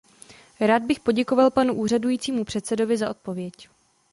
Rád 0.59 0.83
bych 0.83 0.99
poděkoval 0.99 1.51
panu 1.51 1.73
úřadujícímu 1.73 2.43
předsedovi 2.45 2.97
za 2.97 3.09
odpověď. 3.09 3.69